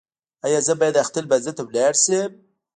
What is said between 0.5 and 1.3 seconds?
زه باید اختر